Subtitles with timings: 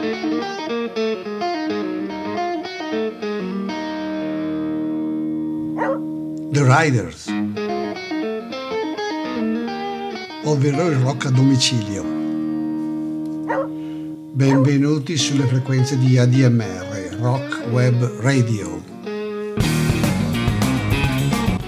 [0.00, 0.16] The
[6.64, 7.26] Riders,
[10.44, 12.02] ovvero il rock a domicilio.
[14.32, 18.80] Benvenuti sulle frequenze di ADMR, Rock Web Radio.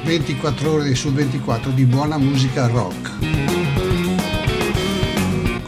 [0.05, 3.32] 24 ore su 24 di buona musica rock.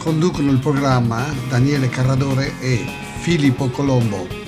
[0.05, 2.85] Conducono il programma Daniele Carradore e
[3.21, 4.43] Filippo Colombo.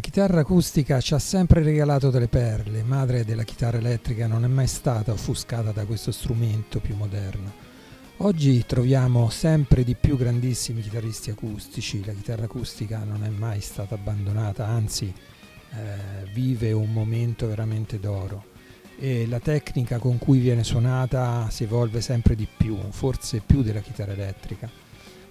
[0.00, 4.66] chitarra acustica ci ha sempre regalato delle perle, madre della chitarra elettrica non è mai
[4.66, 7.73] stata offuscata da questo strumento più moderno.
[8.18, 13.96] Oggi troviamo sempre di più grandissimi chitarristi acustici, la chitarra acustica non è mai stata
[13.96, 18.52] abbandonata, anzi eh, vive un momento veramente d'oro
[18.96, 23.80] e la tecnica con cui viene suonata si evolve sempre di più, forse più della
[23.80, 24.70] chitarra elettrica.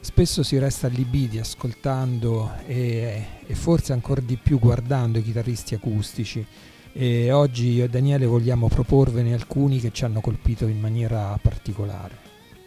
[0.02, 6.46] Spesso si resta allibiti ascoltando e, e forse ancora di più guardando i chitarristi acustici
[6.92, 12.23] e oggi io e Daniele vogliamo proporvene alcuni che ci hanno colpito in maniera particolare.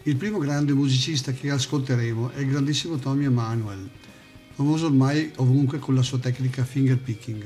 [0.06, 3.90] Il primo grande musicista che ascolteremo è il grandissimo Tommy Emanuel,
[4.52, 7.44] famoso ormai ovunque con la sua tecnica finger picking.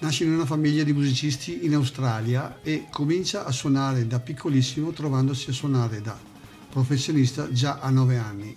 [0.00, 5.50] Nasce in una famiglia di musicisti in Australia e comincia a suonare da piccolissimo trovandosi
[5.50, 6.18] a suonare da
[6.70, 8.56] professionista già a 9 anni.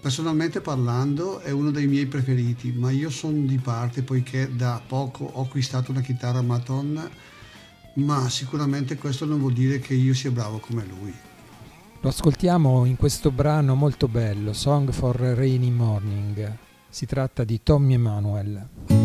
[0.00, 5.24] Personalmente parlando è uno dei miei preferiti, ma io sono di parte poiché da poco
[5.24, 7.10] ho acquistato una chitarra Maton,
[7.96, 11.28] ma sicuramente questo non vuol dire che io sia bravo come lui.
[12.02, 16.56] Lo ascoltiamo in questo brano molto bello, Song for a Rainy Morning.
[16.88, 18.99] Si tratta di Tommy Emanuel.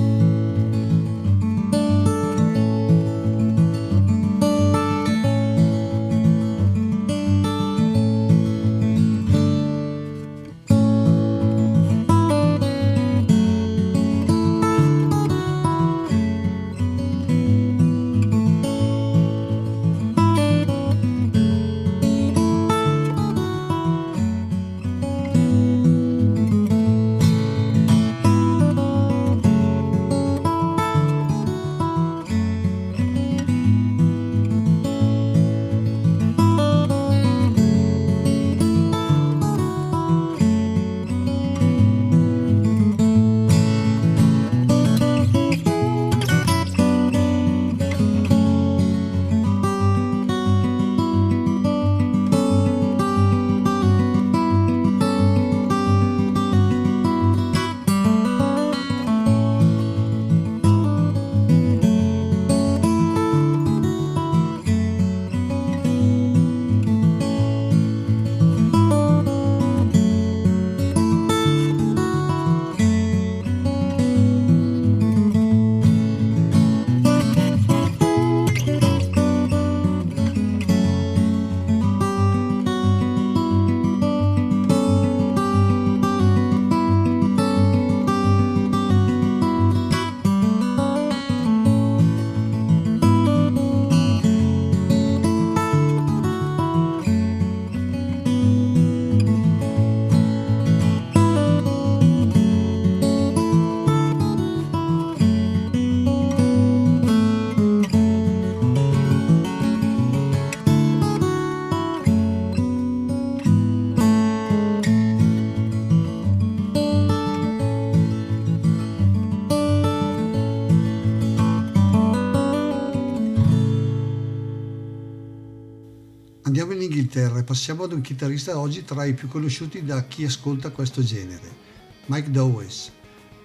[127.45, 131.63] Passiamo ad un chitarrista oggi tra i più conosciuti da chi ascolta questo genere,
[132.07, 132.91] Mike Dowes.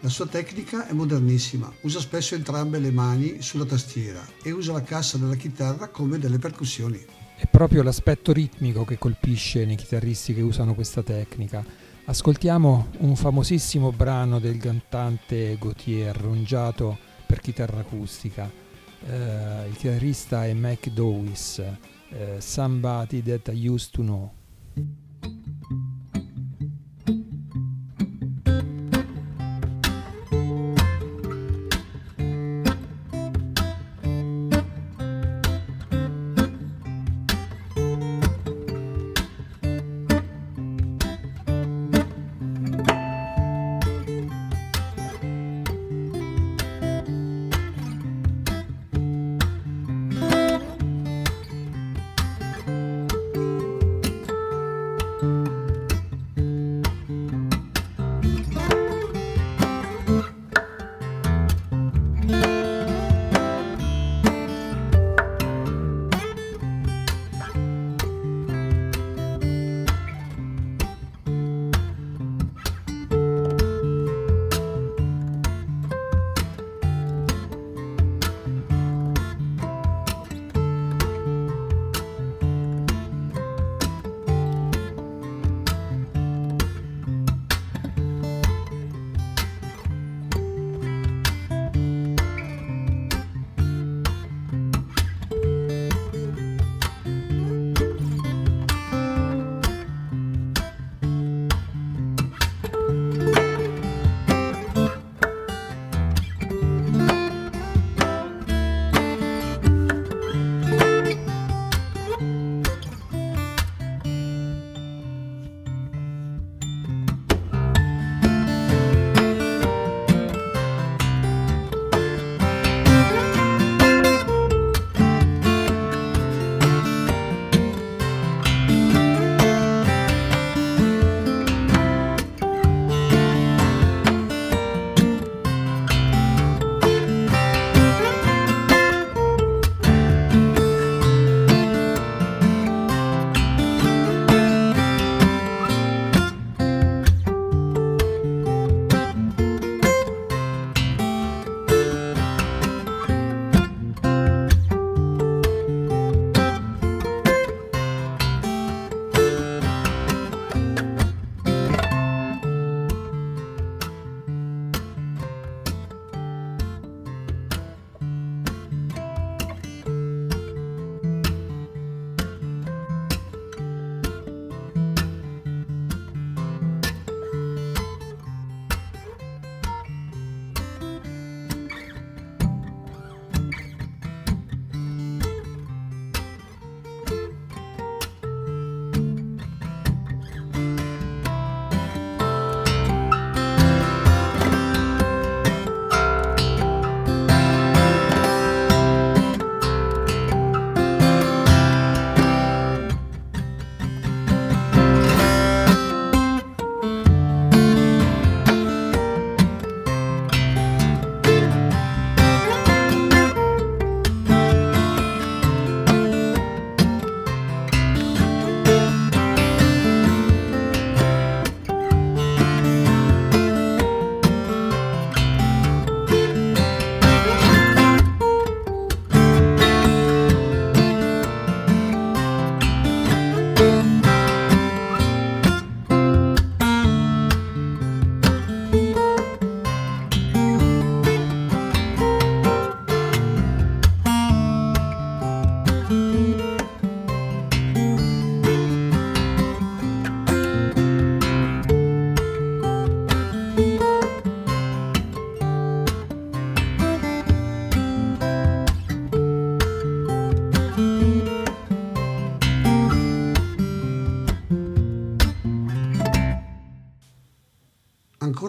[0.01, 4.83] La sua tecnica è modernissima, usa spesso entrambe le mani sulla tastiera e usa la
[4.83, 6.99] cassa della chitarra come delle percussioni.
[7.37, 11.65] È proprio l'aspetto ritmico che colpisce nei chitarristi che usano questa tecnica.
[12.07, 18.51] Ascoltiamo un famosissimo brano del cantante Gautier, arrangiato per chitarra acustica.
[19.03, 21.63] Uh, il chitarrista è Mike Dowes
[22.13, 24.33] Eh, somebody that I used to know.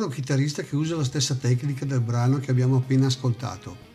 [0.06, 3.90] Un chitarrista che usa la stessa tecnica del brano che abbiamo appena ascoltato.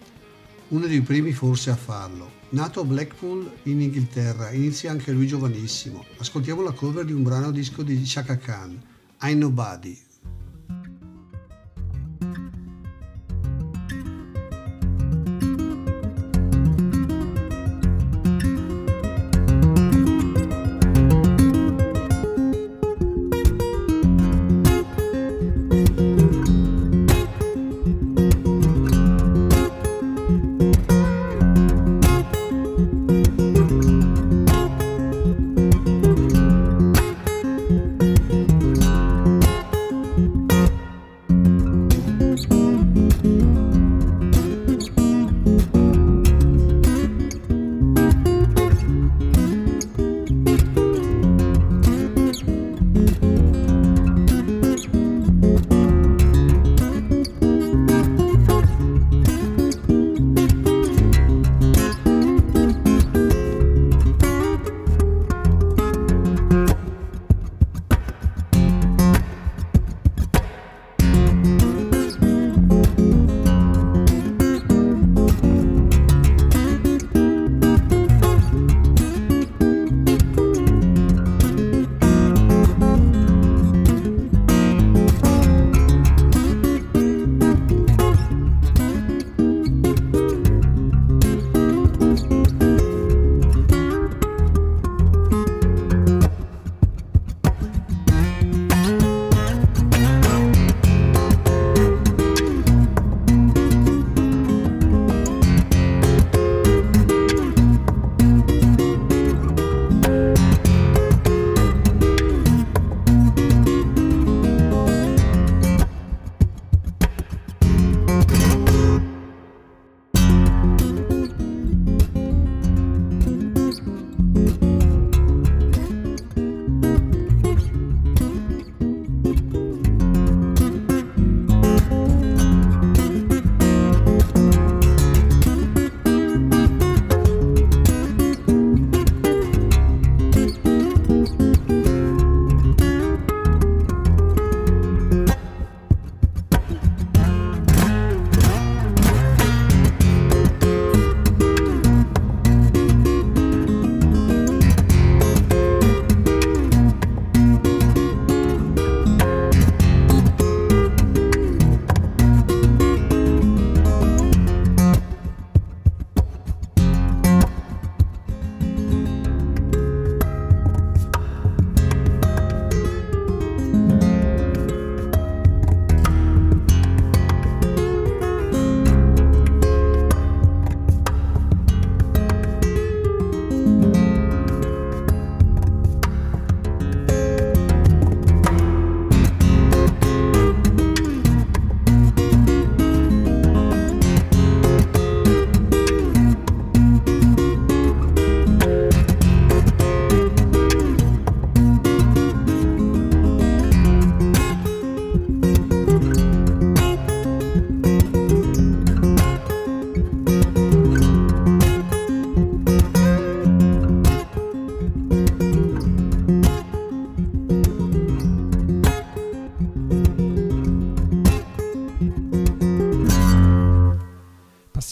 [0.69, 2.31] Uno dei primi forse a farlo.
[2.51, 6.05] Nato a Blackpool in Inghilterra, inizia anche lui giovanissimo.
[6.19, 8.81] Ascoltiamo la cover di un brano disco di Chaka Khan,
[9.23, 9.99] I Nobody.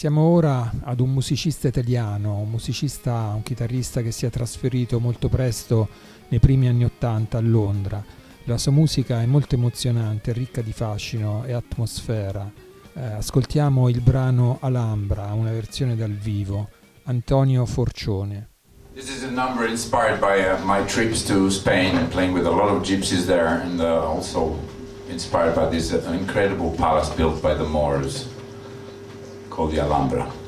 [0.05, 5.29] Passiamo ora ad un musicista italiano, un musicista, un chitarrista che si è trasferito molto
[5.29, 5.89] presto
[6.27, 8.05] nei primi anni Ottanta a Londra.
[8.43, 12.47] La sua musica è molto emozionante, ricca di fascino e atmosfera.
[12.93, 16.69] Eh, ascoltiamo il brano Alhambra, una versione dal vivo,
[17.05, 18.49] Antonio Forcione.
[18.93, 22.69] This is a number inspired by uh, my trips to Spain, playing with a lot
[22.69, 24.55] of gypsies there, and uh, also
[25.09, 28.27] inspired by this uh, incredible palace built by the Moors.
[29.55, 30.44] Called the Alhambra.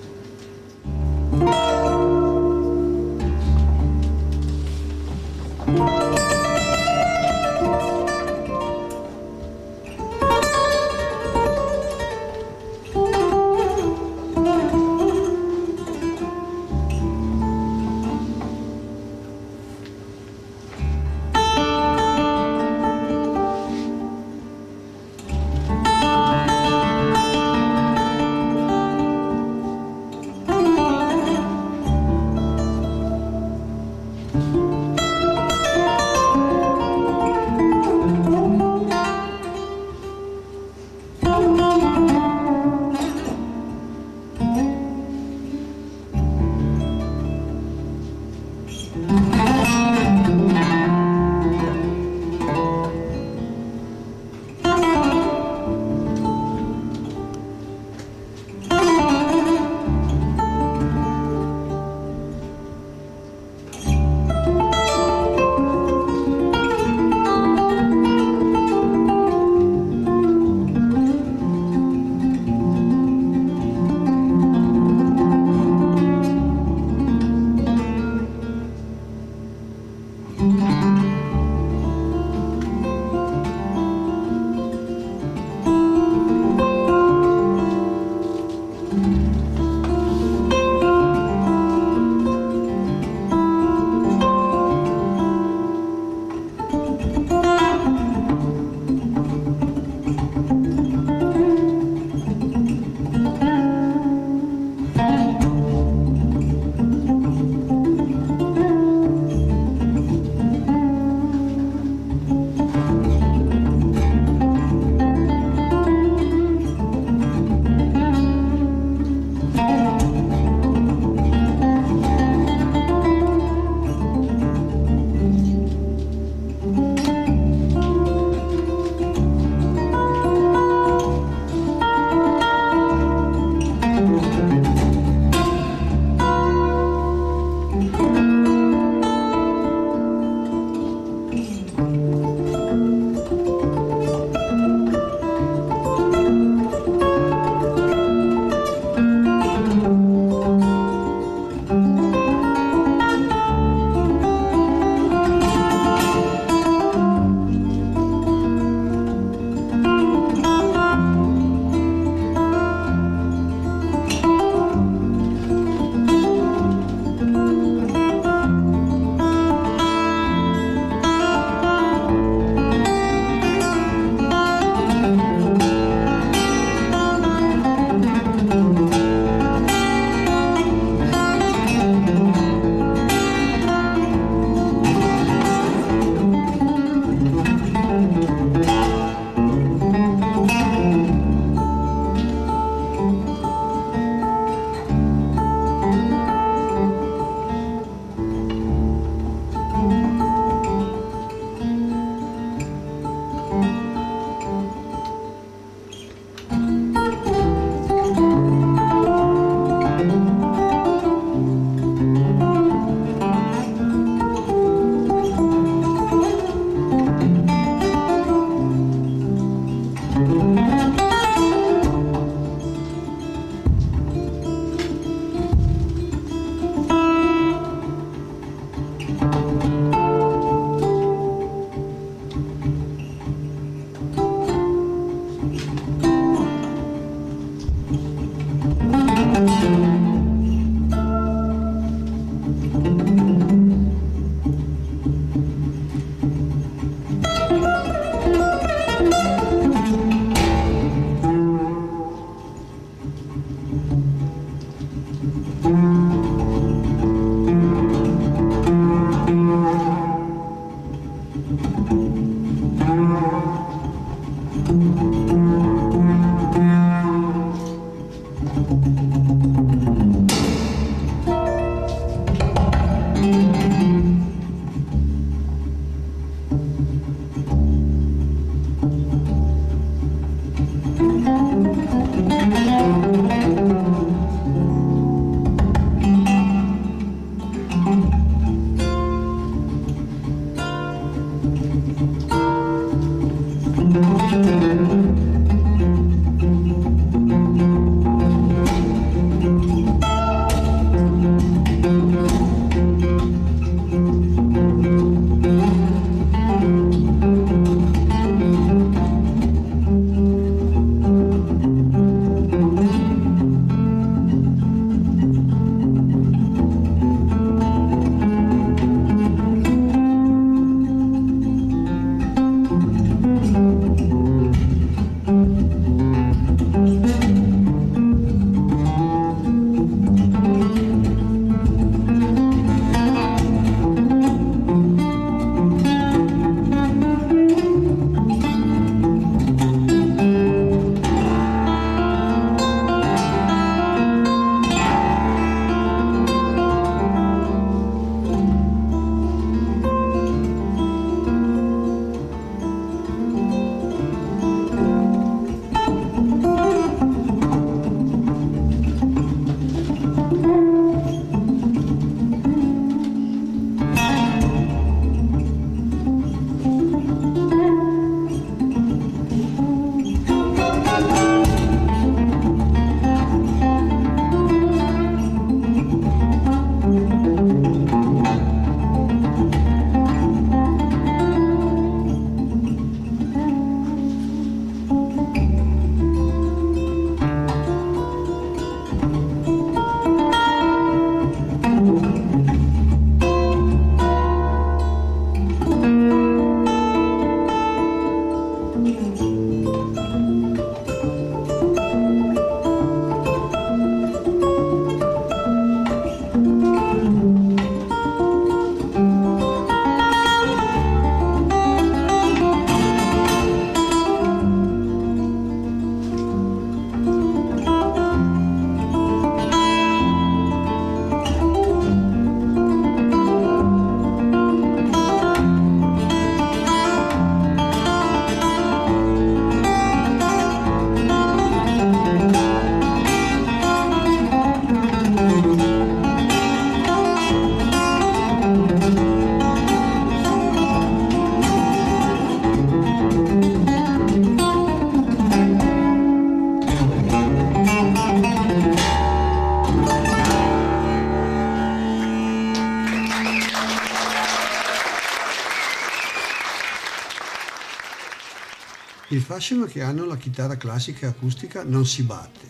[459.27, 462.45] Fascino che hanno la chitarra classica e acustica non si batte.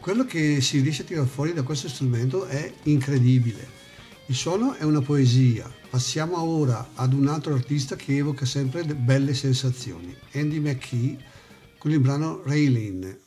[0.00, 3.68] Quello che si riesce a tirare fuori da questo strumento è incredibile.
[4.28, 5.70] Il suono è una poesia.
[5.90, 11.18] Passiamo ora ad un altro artista che evoca sempre belle sensazioni, Andy McKee
[11.76, 13.18] con il brano Raylene.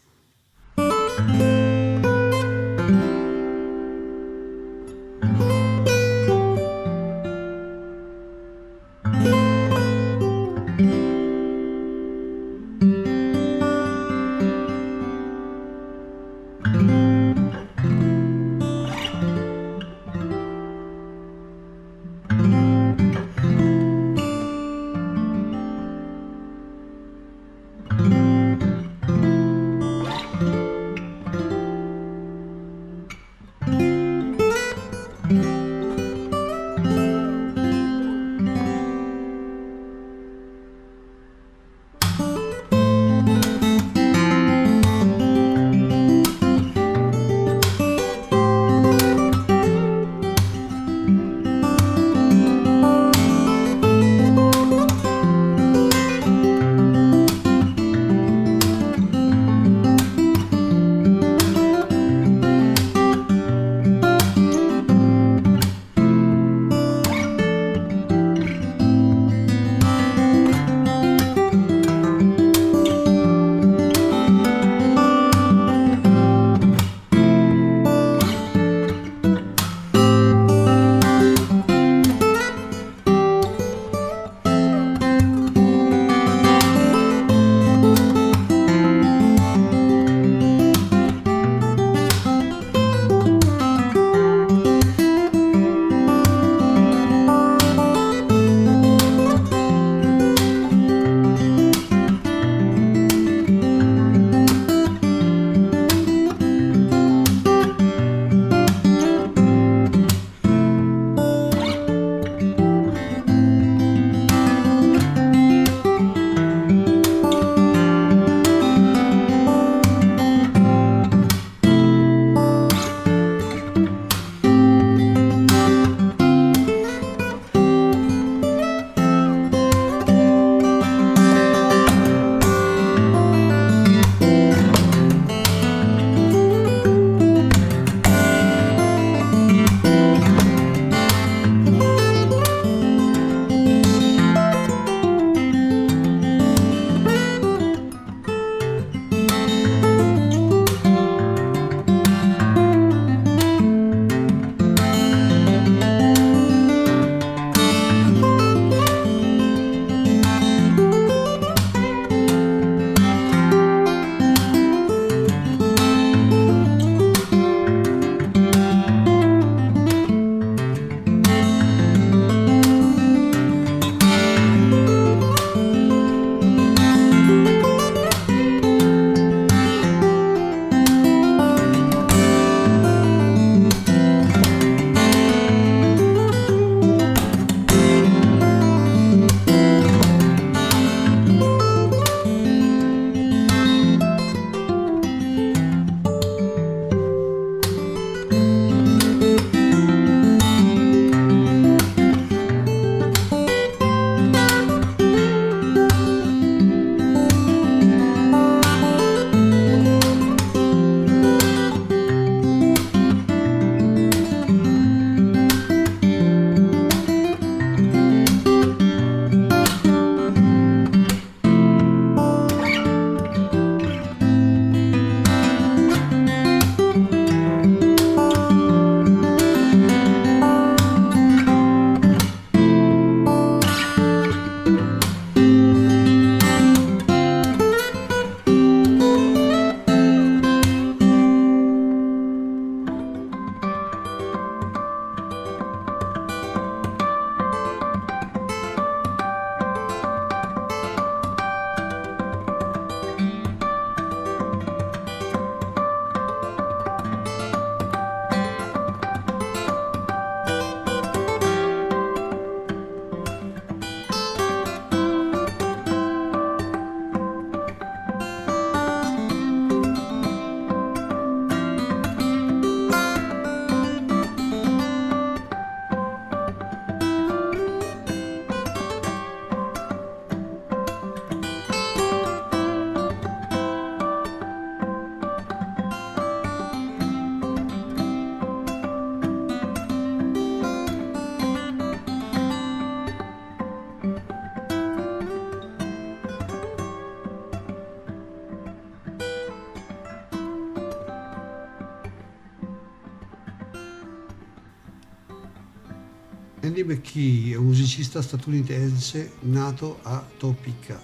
[306.66, 311.00] Andy McKee è un musicista statunitense nato a Topeka.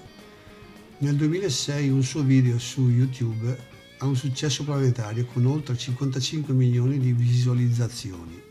[0.97, 3.55] Nel 2006 un suo video su YouTube
[3.99, 8.41] ha un successo planetario con oltre 55 milioni di visualizzazioni.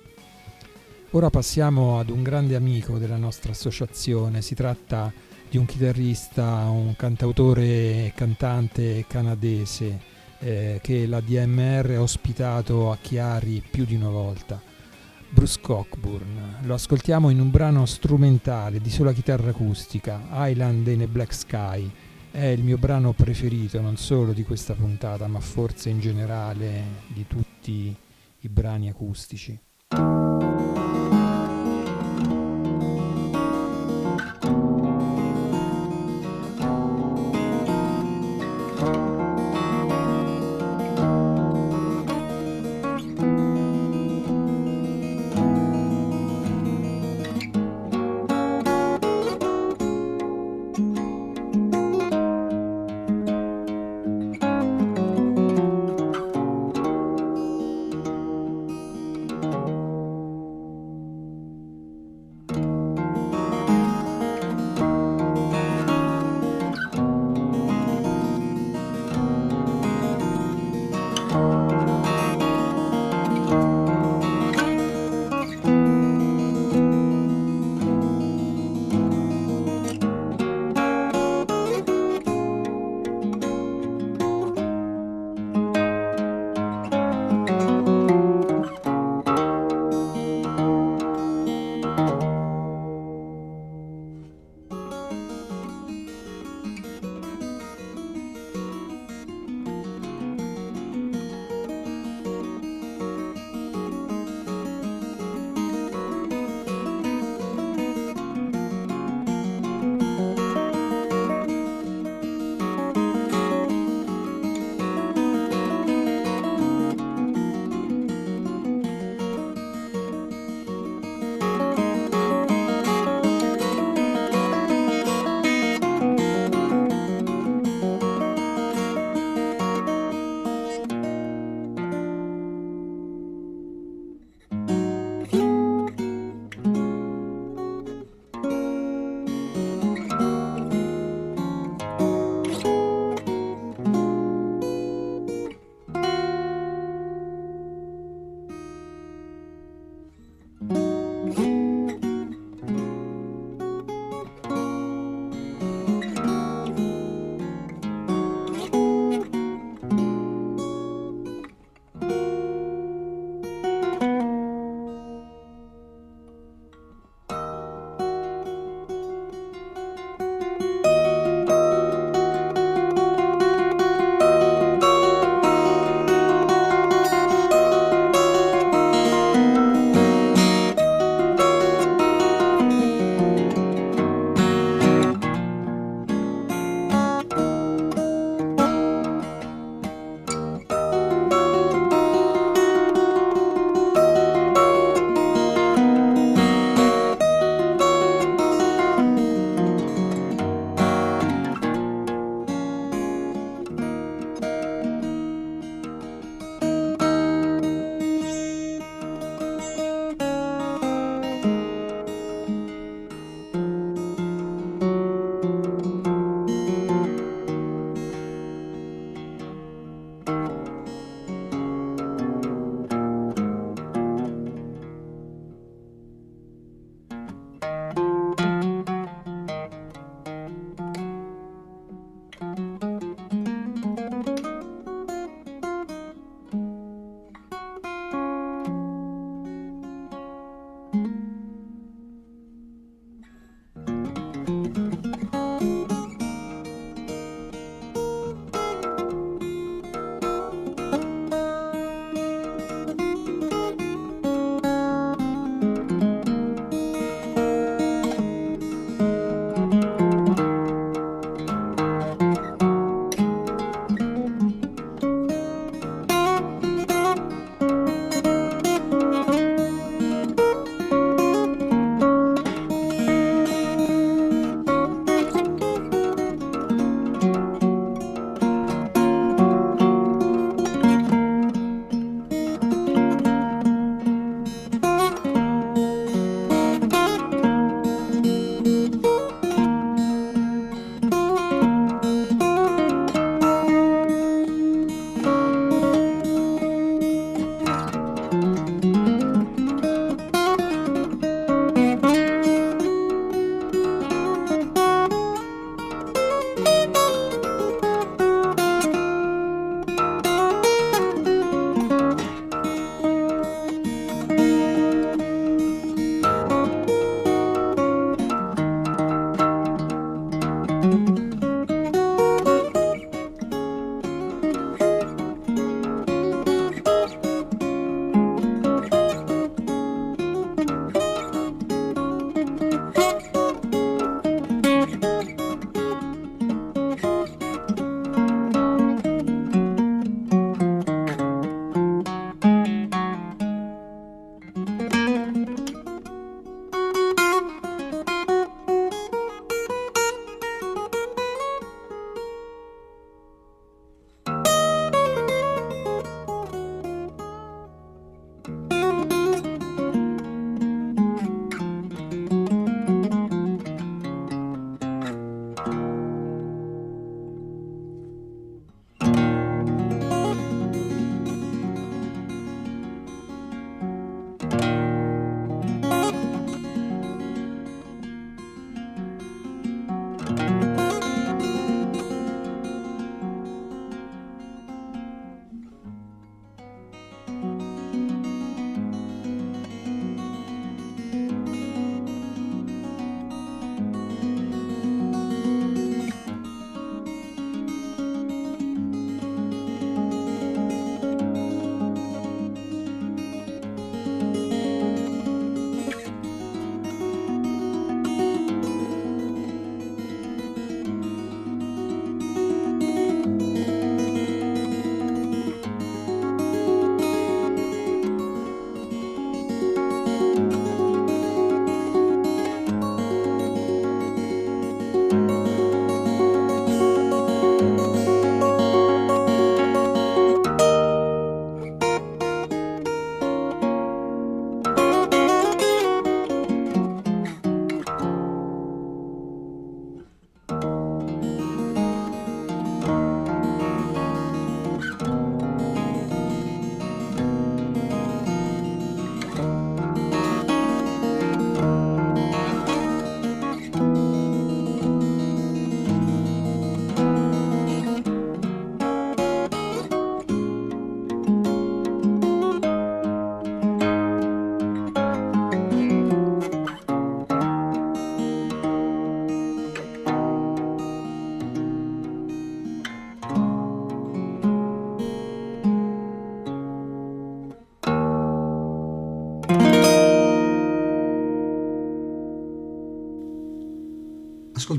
[1.11, 5.13] Ora passiamo ad un grande amico della nostra associazione, si tratta
[5.51, 10.01] di un chitarrista, un cantautore e cantante canadese
[10.39, 14.70] eh, che la DMR ha ospitato a Chiari più di una volta.
[15.31, 16.59] Bruce Cockburn.
[16.63, 21.91] Lo ascoltiamo in un brano strumentale di sola chitarra acustica, Island in a Black Sky.
[22.31, 27.27] È il mio brano preferito non solo di questa puntata, ma forse in generale di
[27.27, 27.95] tutti
[28.41, 29.59] i brani acustici.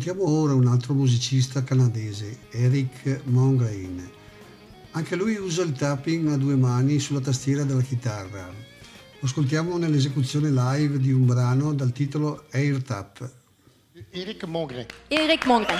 [0.02, 4.10] Ascoltiamo ora un altro musicista canadese, Eric Mongrain.
[4.94, 8.48] Anche lui usa il tapping a due mani sulla tastiera della chitarra.
[8.48, 13.30] Lo ascoltiamo nell'esecuzione live di un brano dal titolo Air Tap.
[14.10, 14.88] Eric Mongrain.
[15.08, 15.80] Eric Mongrain.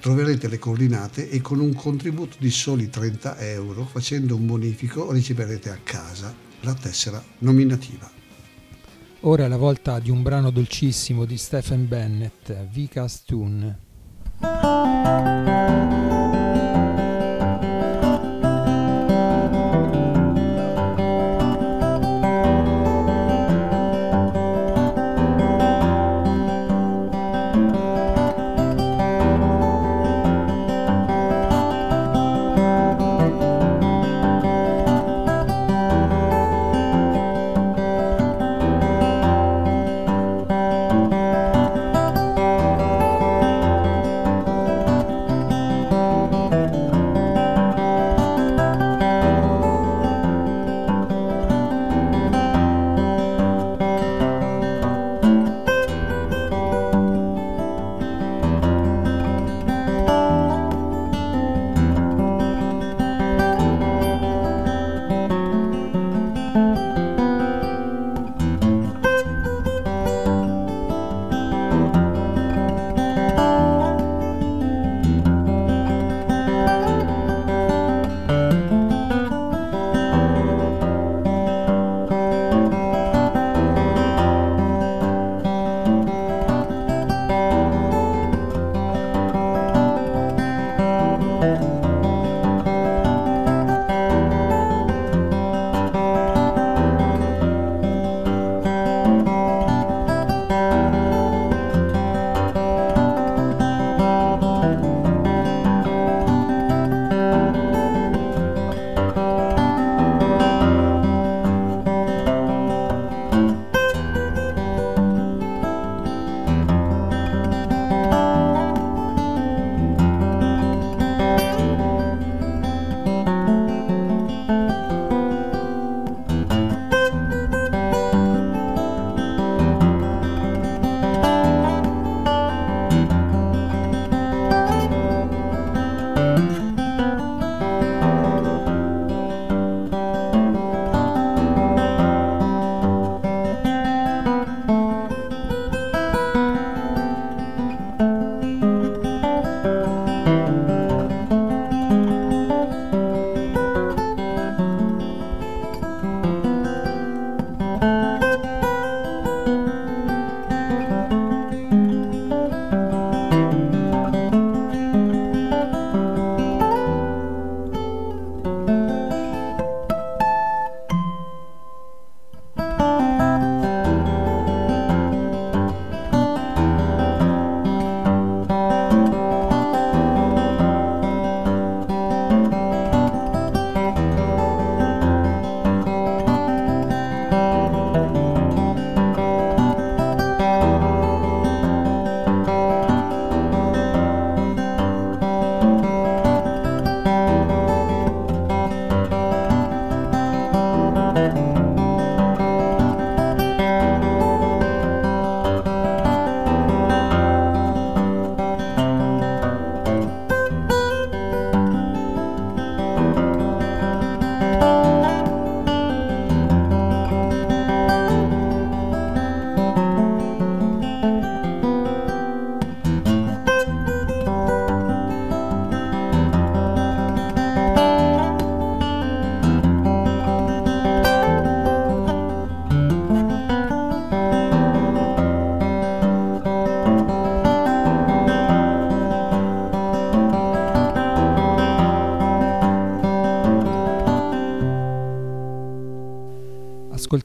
[0.00, 5.70] troverete le coordinate e con un contributo di soli 30 euro facendo un bonifico riceverete
[5.70, 8.10] a casa la tessera nominativa.
[9.20, 13.78] Ora è la volta di un brano dolcissimo di Stephen Bennett, Vica's Tune.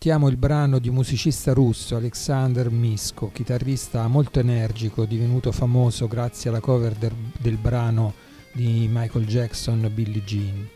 [0.06, 6.60] Ascoltiamo il brano di musicista russo, Alexander Misko, chitarrista molto energico, divenuto famoso grazie alla
[6.60, 8.14] cover del, del brano
[8.54, 10.68] di Michael Jackson, Billie Jean.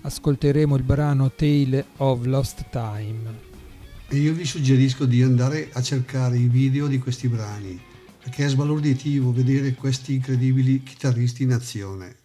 [0.00, 3.38] Ascolteremo il brano Tale of Lost Time.
[4.08, 7.80] E io vi suggerisco di andare a cercare i video di questi brani,
[8.20, 12.16] perché è sbalorditivo vedere questi incredibili chitarristi in azione.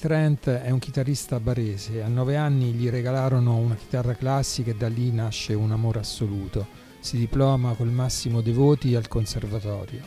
[0.00, 4.88] Trent è un chitarrista barese, a nove anni gli regalarono una chitarra classica e da
[4.88, 6.66] lì nasce un amore assoluto.
[7.00, 10.00] Si diploma col massimo dei voti al conservatorio.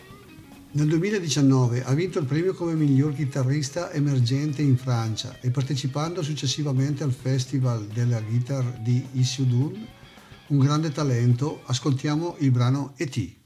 [0.71, 7.03] Nel 2019 ha vinto il premio come miglior chitarrista emergente in Francia e partecipando successivamente
[7.03, 9.87] al Festival della Guitar di Issoudun,
[10.47, 13.41] un grande talento, ascoltiamo il brano E.T.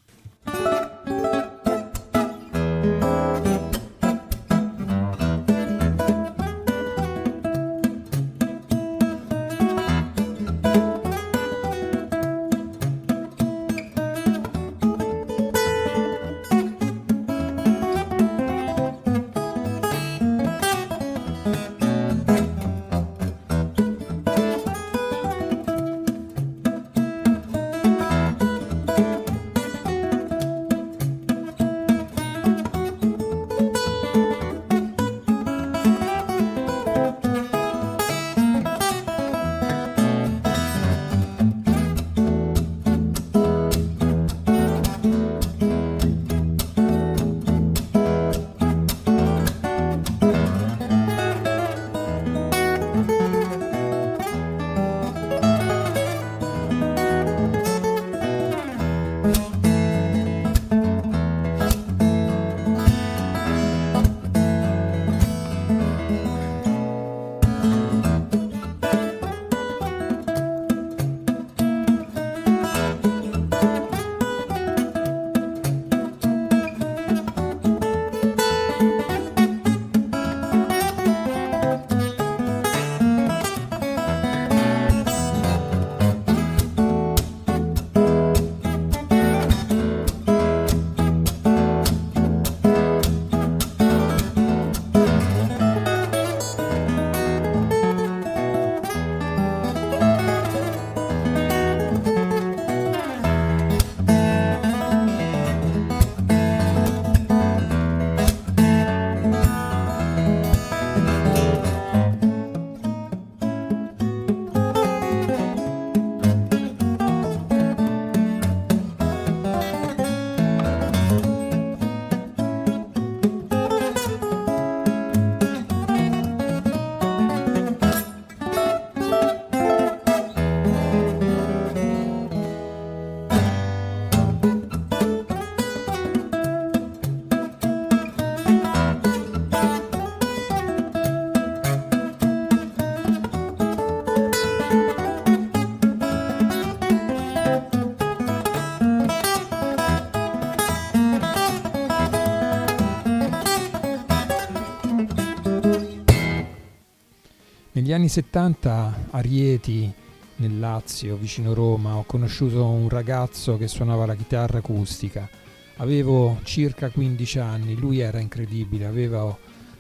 [157.88, 159.90] Negli anni 70 a Rieti,
[160.36, 165.30] nel Lazio, vicino Roma, ho conosciuto un ragazzo che suonava la chitarra acustica.
[165.78, 169.34] Avevo circa 15 anni, lui era incredibile, aveva,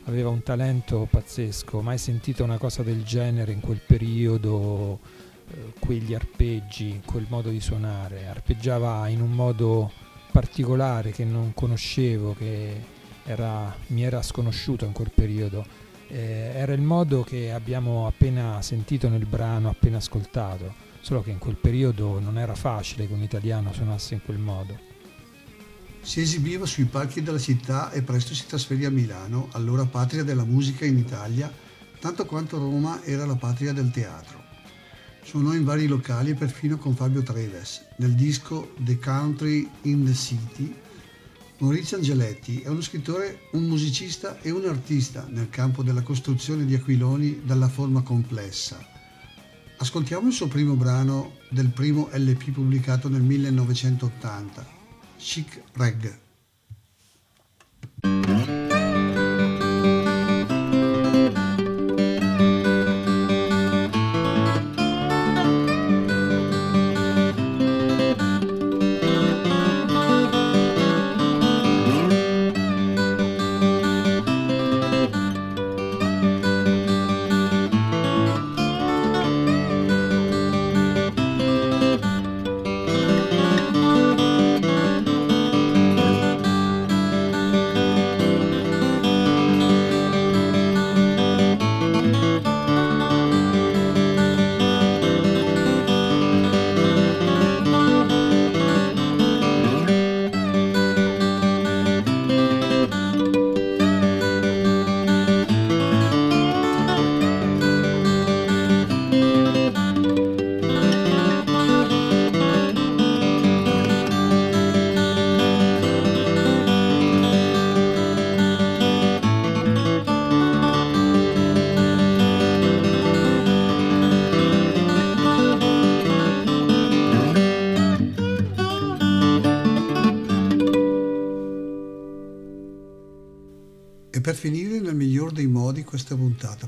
[0.05, 4.99] aveva un talento pazzesco, mai sentito una cosa del genere in quel periodo,
[5.51, 8.25] eh, quegli arpeggi, quel modo di suonare.
[8.27, 9.91] Arpeggiava in un modo
[10.31, 12.73] particolare che non conoscevo, che
[13.25, 19.09] era, mi era sconosciuto in quel periodo eh, era il modo che abbiamo appena sentito
[19.09, 23.73] nel brano, appena ascoltato, solo che in quel periodo non era facile che un italiano
[23.73, 24.79] suonasse in quel modo.
[26.01, 30.45] Si esibiva sui palchi della città e presto si trasferì a Milano, allora patria della
[30.45, 31.51] musica in Italia,
[31.99, 34.45] tanto quanto Roma era la patria del teatro.
[35.23, 40.13] Suonò in vari locali e perfino con Fabio Treves, nel disco The Country in the
[40.13, 40.73] City
[41.59, 46.75] Maurizio Angeletti è uno scrittore, un musicista e un artista nel campo della costruzione di
[46.75, 48.77] aquiloni dalla forma complessa.
[49.77, 54.67] Ascoltiamo il suo primo brano del primo LP pubblicato nel 1980,
[55.17, 56.26] Chic Reg.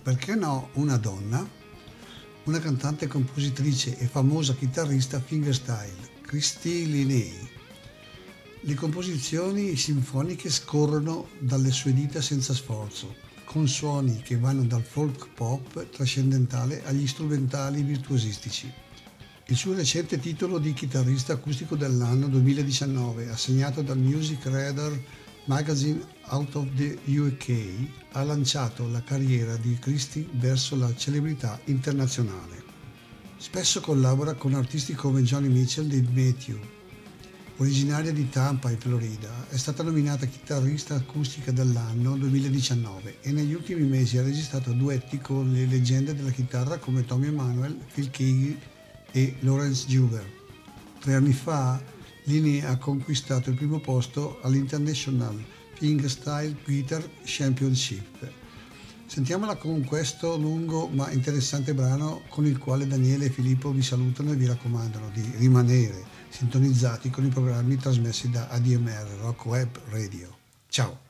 [0.10, 1.48] Perché no una donna?
[2.46, 7.32] Una cantante, compositrice e famosa chitarrista fingerstyle, Christy Linney.
[8.62, 15.28] Le composizioni sinfoniche scorrono dalle sue dita senza sforzo, con suoni che vanno dal folk
[15.36, 18.74] pop trascendentale agli strumentali virtuosistici.
[19.46, 25.00] Il suo recente titolo di chitarrista acustico dell'anno 2019, assegnato dal Music Radar
[25.46, 26.02] Magazine
[26.32, 32.64] Out of the UK, ha lanciato la carriera di Christie verso la celebrità internazionale.
[33.38, 36.60] Spesso collabora con artisti come Johnny Mitchell e Matthew.
[37.58, 43.86] Originaria di Tampa in Florida, è stata nominata chitarrista acustica dell'anno 2019 e negli ultimi
[43.86, 48.60] mesi ha registrato duetti con le leggende della chitarra come Tommy Emanuel, Phil Keaggy
[49.12, 50.26] e Lawrence Juber.
[51.00, 51.82] Tre anni fa
[52.26, 58.30] Lini ha conquistato il primo posto all'International Fingerstyle Guitar Championship.
[59.06, 64.34] Sentiamola con questo lungo ma interessante brano con il quale Daniele e Filippo vi salutano
[64.34, 70.38] e vi raccomandano di rimanere sintonizzati con i programmi trasmessi da ADMR Rock Web Radio.
[70.68, 71.09] Ciao!